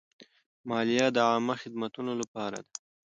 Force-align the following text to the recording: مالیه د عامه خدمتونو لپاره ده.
مالیه 0.69 1.07
د 1.15 1.17
عامه 1.29 1.55
خدمتونو 1.61 2.11
لپاره 2.21 2.57
ده. 2.65 2.75